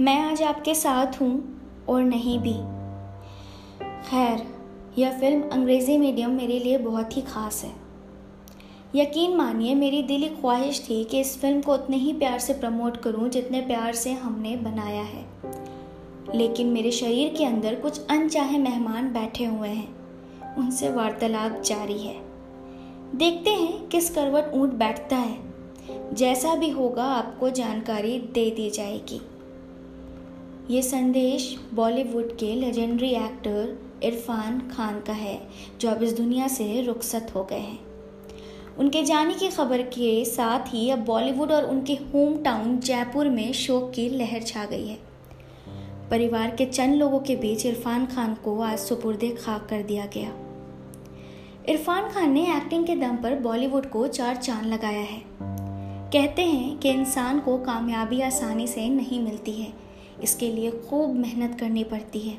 मैं 0.00 0.30
आज 0.30 0.42
आपके 0.42 0.74
साथ 0.74 1.20
हूँ 1.20 1.60
और 1.88 2.02
नहीं 2.02 2.38
भी। 2.38 2.54
खैर, 4.10 4.46
यह 4.98 5.18
फ़िल्म 5.20 5.48
अंग्रेज़ी 5.48 5.98
मीडियम 5.98 6.30
मेरे 6.30 6.58
लिए 6.58 6.78
बहुत 6.78 7.16
ही 7.16 7.22
ख़ास 7.22 7.64
है। 7.64 7.86
यकीन 8.94 9.36
मानिए, 9.36 9.74
मेरी 9.74 10.02
दिली 10.02 10.28
ख्वाहिश 10.28 10.86
थी 10.90 11.04
कि 11.04 11.20
इस 11.20 11.40
फ़िल्म 11.40 11.60
को 11.60 11.74
उतने 11.74 11.96
ही 11.96 12.12
प्यार 12.12 12.38
से 12.38 12.52
प्रमोट 12.52 12.96
करूँ 12.96 13.28
जितने 13.28 13.60
प्यार 13.60 13.92
से 13.92 14.12
हमने 14.12 14.56
बनाया 14.56 15.02
है। 15.02 15.26
लेकिन 16.34 16.66
मेरे 16.66 16.90
शरीर 16.90 17.34
के 17.38 17.44
अंदर 17.44 17.74
कुछ 17.74 18.06
अनचाहे 18.06 18.58
मेहमान 18.58 19.12
बैठे 19.12 19.44
हुए 19.44 19.68
हैं। 19.68 19.96
उनसे 20.56 20.92
वार्तालाप 20.92 21.62
जारी 21.64 21.98
है। 21.98 22.25
देखते 23.14 23.50
हैं 23.50 23.88
किस 23.88 24.10
करवट 24.10 24.50
ऊँट 24.54 24.70
बैठता 24.70 25.16
है। 25.16 26.14
जैसा 26.14 26.54
भी 26.54 26.70
होगा 26.70 27.04
आपको 27.04 27.50
जानकारी 27.50 28.18
दे 28.18 28.50
दी 28.50 28.70
जाएगी। 28.70 29.20
ये 30.74 30.82
संदेश 30.82 31.58
बॉलीवुड 31.74 32.36
के 32.36 32.54
लेजेंडरी 32.54 33.10
एक्टर 33.10 33.78
इरफान 34.02 34.58
खान 34.76 35.00
का 35.00 35.12
है, 35.12 35.40
जो 35.80 35.90
अब 35.90 36.02
इस 36.02 36.12
दुनिया 36.12 36.48
से 36.48 36.82
रुखसत 36.82 37.32
हो 37.34 37.44
गए 37.44 37.58
हैं। 37.58 37.78
उनके 38.78 39.02
जाने 39.02 39.34
की 39.34 39.48
खबर 39.48 39.82
के 39.82 40.24
साथ 40.24 40.60
ही 40.66 40.90
अब 40.90 40.98
बॉलीवुड 40.98 41.52
और 41.52 41.64
उनके 41.64 41.94
होम 41.94 42.36
टाउन 42.42 42.78
जयपुर 42.78 43.28
में 43.28 43.52
शोक 43.52 43.92
की 43.94 44.08
लहर 44.08 44.42
छा 44.42 44.64
गई 44.64 44.86
है। 44.88 44.98
परिवार 46.10 46.50
के 46.50 46.66
चंद 46.66 46.94
लोगों 46.94 47.20
के 47.20 47.36
बीच 47.36 47.66
इरफान 47.66 48.06
खान 48.06 48.34
को 48.34 48.60
आज 48.60 48.78
सुपुर्दे 48.78 49.30
खाक 49.30 49.66
कर 49.68 49.82
दिया 49.82 50.06
गया। 50.06 50.32
इरफान 51.68 52.08
खान 52.08 52.32
ने 52.32 52.56
एक्टिंग 52.56 52.86
के 52.86 52.96
दम 52.96 53.16
पर 53.16 53.34
बॉलीवुड 53.34 53.86
को 53.86 54.06
चार 54.06 54.36
चाँद 54.36 54.66
लगाया 54.66 55.00
है। 55.00 55.22
कहते 56.12 56.42
हैं 56.42 56.78
कि 56.78 56.90
इंसान 56.90 57.40
को 57.40 57.58
कामयाबी 57.58 58.20
आसानी 58.20 58.66
से 58.66 58.88
नहीं 58.88 59.20
मिलती 59.20 59.52
है। 59.52 59.72
इसके 60.22 60.52
लिए 60.52 60.70
खूब 60.70 61.14
मेहनत 61.14 61.60
करनी 61.60 61.84
पड़ती 61.84 62.18
है। 62.18 62.38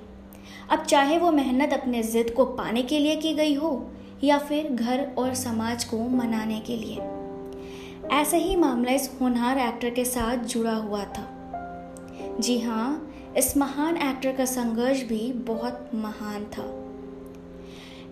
अब 0.69 0.83
चाहे 0.83 1.17
वो 1.17 1.31
मेहनत 1.31 1.73
अपने 1.73 2.03
ज़िद 2.03 2.29
को 2.29 2.45
पाने 2.45 2.83
के 2.83 2.99
लिए 2.99 3.15
की 3.15 3.33
गई 3.33 3.53
हो 3.53 3.91
या 4.23 4.37
फिर 4.37 4.69
घर 4.69 5.15
और 5.17 5.33
समाज 5.33 5.83
को 5.83 5.97
मनाने 5.97 6.59
के 6.59 6.75
लिए। 6.75 6.97
ऐसा 8.17 8.37
ही 8.37 8.55
मामला 8.55 8.91
इस 8.91 9.17
होनहार 9.21 9.57
एक्टर 9.57 9.89
के 9.89 10.05
साथ 10.05 10.37
जुड़ा 10.37 10.75
हुआ 10.75 11.03
था। 11.03 11.29
जी 12.39 12.59
हाँ 12.59 13.13
इस 13.37 13.57
महान 13.57 13.97
एक्टर 13.97 14.31
का 14.31 14.45
संघर्ष 14.45 15.03
भी 15.03 15.33
बहुत 15.33 15.89
महान 15.95 16.43
था। 16.43 16.86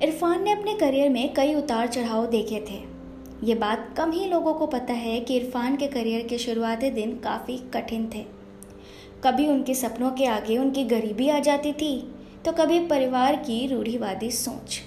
इरफान 0.03 0.43
ने 0.43 0.51
अपने 0.51 0.73
करियर 0.73 1.09
में 1.09 1.33
कई 1.33 1.53
उतार 1.55 1.87
चढ़ाव 1.87 2.25
देखे 2.25 2.59
थे। 2.69 2.79
ये 3.43 3.55
बात 3.55 3.93
कम 3.97 4.11
ही 4.11 4.25
लोगों 4.25 4.53
को 4.53 4.67
पता 4.67 4.93
है 4.93 5.19
कि 5.19 5.35
इरफान 5.37 5.75
के 5.75 5.87
करियर 5.87 6.27
के 6.27 6.37
शुरुआती 6.37 6.89
दिन 6.89 7.15
काफ़ी 7.17 7.57
कठिन 7.73 8.09
थे। 8.15 8.23
कभी 9.23 9.47
उनके 9.47 9.73
सपनों 9.73 10.11
के 10.11 10.25
आगे 10.25 10.57
उनकी 10.57 10.83
गरीबी 10.83 11.29
आ 11.29 11.39
जाती 11.39 11.71
थी 11.73 11.93
तो 12.45 12.51
कभी 12.51 12.79
परिवार 12.87 13.35
की 13.35 13.65
रूढ़िवादी 13.67 14.31
सोच। 14.31 14.79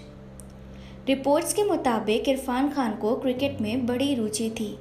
रिपोर्ट्स 1.09 1.55
के 1.55 1.63
मुताबिक 1.65 2.29
इरफान 2.29 2.69
खान 2.69 2.97
को 2.97 3.15
क्रिकेट 3.17 3.61
में 3.61 3.87
बड़ी 3.87 4.15
रुचि 4.15 4.51
थी। 4.51 4.77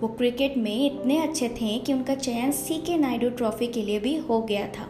वो 0.00 0.08
क्रिकेट 0.08 0.56
में 0.56 0.84
इतने 0.86 1.18
अच्छे 1.18 1.48
थे 1.50 1.78
कि 1.78 1.92
उनका 1.92 2.14
चयन 2.14 2.50
सी 2.52 2.78
के 2.78 2.96
नायडू 2.96 3.30
ट्रॉफी 3.30 3.66
के 3.66 3.82
लिए 3.82 3.98
भी 4.00 4.16
हो 4.18 4.40
गया 4.42 4.66
था। 4.68 4.88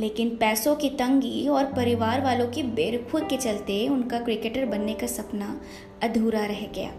लेकिन 0.00 0.28
पैसों 0.36 0.74
की 0.76 0.88
तंगी 0.90 1.46
और 1.48 1.64
परिवार 1.72 2.20
वालों 2.20 2.46
की 2.48 2.62
बेरखुर 2.62 3.24
के 3.24 3.36
चलते 3.36 3.86
उनका 3.88 4.18
क्रिकेटर 4.18 4.64
बनने 4.64 4.94
का 4.94 5.06
सपना 5.06 5.60
अधूरा 6.02 6.44
रह 6.46 6.66
गया। 6.74 6.92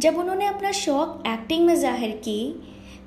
जब 0.00 0.18
उन्होंने 0.18 0.46
अपना 0.46 0.72
शौक 0.72 1.22
एक्टिंग 1.26 1.66
में 1.66 1.74
ज़ाहिर 1.76 2.10
की 2.24 2.40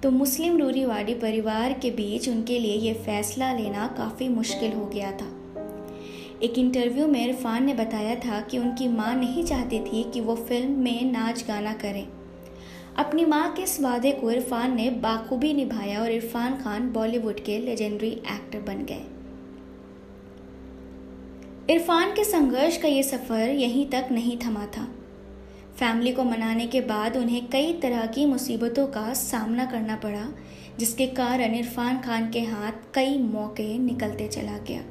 तो 0.04 0.12
मुस्लिम 0.12 0.58
रूरीवाड़ी 0.58 1.14
परिवार 1.14 1.74
के 1.74 1.92
बीच 1.92 2.30
उनके 2.30 2.60
लिए 2.60 2.76
ये 2.76 2.94
फैसला 2.94 3.52
लेना 3.54 3.88
काफ़ी 3.98 4.30
मुश्किल 4.30 4.72
हो 4.74 4.86
गया 4.86 5.12
था। 5.12 5.28
एक 6.44 6.58
इंटरव्यू 6.58 7.08
में 7.08 7.24
इरफान 7.26 7.66
ने 7.66 7.74
बताया 7.74 8.16
था 8.16 8.40
कि 8.42 8.58
उनकी 8.58 8.88
माँ 8.88 9.14
नहीं 9.16 9.44
चाहती 9.44 9.80
थी 9.80 10.04
कि 10.04 10.22
वो 10.22 10.36
फ़िल्म 10.36 10.72
में 10.72 11.12
नाच 11.12 11.44
गाना 11.48 11.74
करें। 11.74 12.08
अपनी 12.98 13.26
माँ 13.26 13.54
के 13.54 13.62
इस 13.62 13.80
वादे 13.82 14.12
को 14.12 14.32
इरफान 14.32 14.76
ने 14.76 14.90
बाखूबी 14.90 15.54
निभाया 15.54 16.02
और 16.02 16.12
इरफान 16.12 16.56
खान 16.56 16.90
बॉलीवुड 16.90 17.40
के 17.40 17.58
लेजेंडरी 17.60 18.10
एक्टर 18.10 18.60
बन 18.60 18.86
गए। 18.86 19.06
इरफान 21.74 22.12
के 22.12 22.24
संघर्ष 22.24 22.78
का 22.78 22.88
ये 22.88 23.04
सफ़र 23.04 23.50
यहीं 23.50 23.86
तक 23.86 24.08
नहीं 24.12 24.38
थमा 24.38 24.66
था। 24.66 24.88
फैमिली 25.76 26.12
को 26.12 26.24
मनाने 26.24 26.68
के 26.68 26.82
बाद 26.82 27.18
उन्हें 27.18 27.48
कई 27.48 27.74
तरह 27.74 28.06
की 28.06 28.26
मुसीबतों 28.26 28.88
का 28.88 29.14
सामना 29.14 29.66
करना 29.66 29.96
पड़ा, 29.96 30.28
जिसके 30.80 31.08
कारण 31.08 31.56
इरफान 31.56 32.00
खान 32.00 32.30
के 32.30 32.40
हाथ 32.40 32.72
कई 32.94 33.18
मौके 33.18 33.78
निकलते 33.78 34.28
चला 34.28 34.58
गया। 34.58 34.84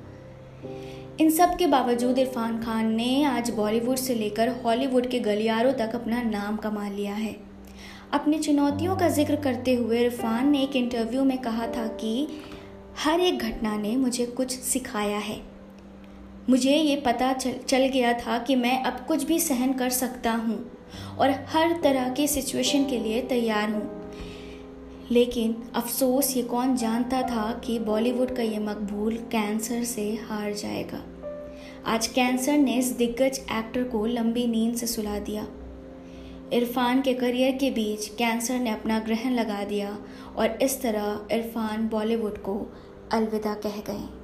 इन 1.21 1.31
सब 1.31 1.57
के 1.57 1.67
बावजूद 1.67 2.19
इरफान 2.19 2.61
खान 2.63 2.93
ने 2.95 3.25
आज 3.25 3.51
बॉलीवुड 3.51 3.97
से 3.97 4.15
लेकर 4.15 4.49
हॉलीवुड 4.49 5.07
के 5.07 5.21
गलियारों 5.21 5.73
तक 5.73 5.95
अपना 5.95 6.23
नाम 6.23 6.57
कमा 6.57 6.89
लिया 6.89 7.15
है। 7.15 7.50
अपनी 8.13 8.39
चुनौतियों 8.39 8.97
का 8.97 9.09
ज़िक्र 9.09 9.37
करते 9.37 9.75
हुए 9.75 9.99
इरफान 9.99 10.51
ने 10.51 10.63
एक 10.63 10.77
इंटरव्यू 10.77 11.25
में 11.25 11.39
कहा 11.39 11.67
था 11.67 11.87
कि 11.87 12.29
हर 12.99 13.21
एक 13.21 13.39
घटना 13.39 13.77
ने 13.77 13.97
मुझे 13.97 14.27
कुछ 14.27 14.53
सिखाया 14.53 15.19
है। 15.19 15.41
मुझे 16.51 16.77
ये 16.77 16.97
पता 16.97 17.33
चल, 17.33 17.53
चल 17.69 17.87
गया 17.87 18.13
था 18.13 18.39
कि 18.39 18.57
मैं 18.57 18.83
अब 18.83 19.05
कुछ 19.07 19.25
भी 19.25 19.39
सहन 19.41 19.73
कर 19.73 19.91
सकता 19.91 20.33
हूँ 20.33 20.59
और 21.19 21.31
हर 21.31 21.81
तरह 21.83 22.09
की 22.09 22.27
सिचुएशन 22.29 22.85
के 22.85 22.99
लिए 22.99 23.23
तैयार 23.23 23.71
हूँ। 23.71 24.11
लेकिन 25.11 25.57
अफसोस 25.75 26.37
ये 26.37 26.43
कौन 26.43 26.77
जानता 26.77 27.23
था 27.23 27.61
कि 27.65 27.79
बॉलीवुड 27.79 28.37
का 28.37 28.43
ये 28.43 28.59
मकबूल 28.59 29.17
कैंसर 29.17 29.85
से 29.85 30.11
हार 30.31 30.53
जाएगा? 30.53 31.03
आज 31.87 32.07
कैंसर 32.07 32.59
ने 32.59 32.75
इस 32.75 32.93
दिग्गज 32.93 33.41
एक्टर 33.53 33.85
को 33.85 34.07
लंबी 34.07 34.47
नींद 34.47 34.75
से 34.75 34.87
सुला 34.87 35.19
दिया। 35.19 35.47
इरफान 36.53 37.01
के 37.03 37.15
करियर 37.15 37.57
के 37.57 37.71
बीच 37.71 38.07
कैंसर 38.09 38.59
ने 38.59 38.71
अपना 38.71 38.99
ग्रहण 38.99 39.33
लगा 39.33 39.65
दिया 39.65 39.99
और 40.37 40.59
इस 40.63 40.81
तरह 40.83 41.29
इरफान 41.33 41.89
बॉलीवुड 41.89 42.39
को 42.39 42.55
अलविदा 43.13 43.55
कह 43.55 43.81
गए। 43.81 44.20